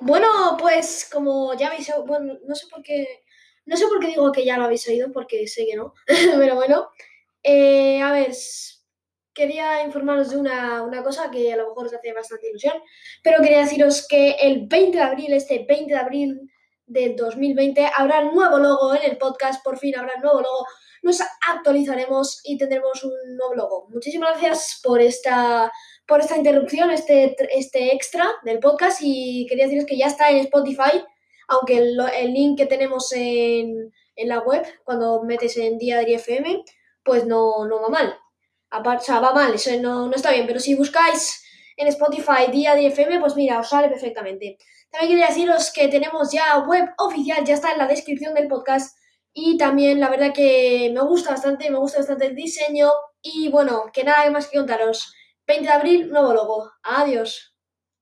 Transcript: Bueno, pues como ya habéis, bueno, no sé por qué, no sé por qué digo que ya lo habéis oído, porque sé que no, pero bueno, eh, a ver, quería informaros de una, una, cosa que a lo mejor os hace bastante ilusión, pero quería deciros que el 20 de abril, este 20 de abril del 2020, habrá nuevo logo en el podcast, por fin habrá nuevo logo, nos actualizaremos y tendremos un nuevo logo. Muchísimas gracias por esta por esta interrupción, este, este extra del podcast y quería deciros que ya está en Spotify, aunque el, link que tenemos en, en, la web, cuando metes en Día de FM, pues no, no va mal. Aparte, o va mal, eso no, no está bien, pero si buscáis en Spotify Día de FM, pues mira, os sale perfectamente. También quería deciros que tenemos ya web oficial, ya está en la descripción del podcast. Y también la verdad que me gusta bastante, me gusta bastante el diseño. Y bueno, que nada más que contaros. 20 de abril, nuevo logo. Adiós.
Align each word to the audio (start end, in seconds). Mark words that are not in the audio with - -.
Bueno, 0.00 0.56
pues 0.58 1.08
como 1.12 1.54
ya 1.54 1.68
habéis, 1.68 1.90
bueno, 2.06 2.38
no 2.46 2.54
sé 2.54 2.66
por 2.68 2.82
qué, 2.82 3.24
no 3.66 3.76
sé 3.76 3.86
por 3.86 4.00
qué 4.00 4.08
digo 4.08 4.32
que 4.32 4.44
ya 4.44 4.58
lo 4.58 4.64
habéis 4.64 4.86
oído, 4.88 5.12
porque 5.12 5.46
sé 5.48 5.66
que 5.66 5.76
no, 5.76 5.94
pero 6.38 6.54
bueno, 6.54 6.88
eh, 7.42 8.00
a 8.02 8.12
ver, 8.12 8.32
quería 9.34 9.82
informaros 9.82 10.30
de 10.30 10.36
una, 10.36 10.82
una, 10.82 11.02
cosa 11.02 11.30
que 11.30 11.52
a 11.52 11.56
lo 11.56 11.68
mejor 11.68 11.86
os 11.86 11.94
hace 11.94 12.12
bastante 12.12 12.48
ilusión, 12.48 12.74
pero 13.22 13.42
quería 13.42 13.60
deciros 13.60 14.06
que 14.08 14.32
el 14.40 14.66
20 14.66 14.96
de 14.96 15.02
abril, 15.02 15.32
este 15.32 15.64
20 15.68 15.92
de 15.92 15.98
abril 15.98 16.50
del 16.86 17.16
2020, 17.16 17.90
habrá 17.96 18.22
nuevo 18.22 18.58
logo 18.58 18.94
en 18.94 19.10
el 19.10 19.18
podcast, 19.18 19.62
por 19.64 19.78
fin 19.78 19.96
habrá 19.96 20.16
nuevo 20.20 20.40
logo, 20.40 20.66
nos 21.02 21.20
actualizaremos 21.52 22.40
y 22.44 22.56
tendremos 22.56 23.04
un 23.04 23.36
nuevo 23.36 23.54
logo. 23.54 23.88
Muchísimas 23.90 24.30
gracias 24.40 24.80
por 24.82 25.00
esta 25.00 25.70
por 26.06 26.20
esta 26.20 26.36
interrupción, 26.36 26.90
este, 26.90 27.36
este 27.56 27.94
extra 27.94 28.28
del 28.44 28.58
podcast 28.58 28.98
y 29.02 29.46
quería 29.48 29.64
deciros 29.64 29.86
que 29.86 29.96
ya 29.96 30.06
está 30.06 30.30
en 30.30 30.38
Spotify, 30.38 31.02
aunque 31.48 31.78
el, 31.78 31.96
link 32.32 32.58
que 32.58 32.66
tenemos 32.66 33.12
en, 33.12 33.92
en, 34.16 34.28
la 34.28 34.40
web, 34.40 34.64
cuando 34.84 35.22
metes 35.22 35.56
en 35.56 35.78
Día 35.78 35.98
de 35.98 36.14
FM, 36.14 36.64
pues 37.02 37.26
no, 37.26 37.66
no 37.66 37.80
va 37.82 37.88
mal. 37.88 38.18
Aparte, 38.70 39.12
o 39.12 39.20
va 39.20 39.32
mal, 39.32 39.54
eso 39.54 39.70
no, 39.80 40.08
no 40.08 40.14
está 40.14 40.32
bien, 40.32 40.46
pero 40.46 40.60
si 40.60 40.74
buscáis 40.74 41.42
en 41.76 41.88
Spotify 41.88 42.50
Día 42.50 42.74
de 42.74 42.86
FM, 42.86 43.20
pues 43.20 43.36
mira, 43.36 43.60
os 43.60 43.68
sale 43.68 43.88
perfectamente. 43.88 44.58
También 44.90 45.12
quería 45.12 45.26
deciros 45.26 45.72
que 45.72 45.88
tenemos 45.88 46.30
ya 46.30 46.58
web 46.58 46.88
oficial, 46.98 47.44
ya 47.44 47.54
está 47.54 47.72
en 47.72 47.78
la 47.78 47.86
descripción 47.86 48.34
del 48.34 48.48
podcast. 48.48 48.96
Y 49.32 49.56
también 49.56 49.98
la 49.98 50.08
verdad 50.08 50.32
que 50.32 50.90
me 50.94 51.00
gusta 51.02 51.30
bastante, 51.30 51.68
me 51.70 51.78
gusta 51.78 51.98
bastante 51.98 52.26
el 52.26 52.36
diseño. 52.36 52.92
Y 53.20 53.48
bueno, 53.48 53.90
que 53.92 54.04
nada 54.04 54.30
más 54.30 54.46
que 54.46 54.58
contaros. 54.58 55.12
20 55.46 55.66
de 55.66 55.72
abril, 55.72 56.08
nuevo 56.10 56.32
logo. 56.34 56.70
Adiós. 56.82 57.53